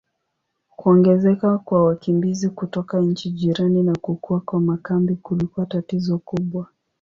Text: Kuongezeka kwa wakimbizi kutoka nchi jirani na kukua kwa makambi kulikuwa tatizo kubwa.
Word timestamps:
Kuongezeka 0.69 1.57
kwa 1.57 1.85
wakimbizi 1.85 2.49
kutoka 2.49 3.01
nchi 3.01 3.31
jirani 3.31 3.83
na 3.83 3.95
kukua 3.95 4.39
kwa 4.39 4.59
makambi 4.61 5.15
kulikuwa 5.15 5.65
tatizo 5.65 6.17
kubwa. 6.17 6.67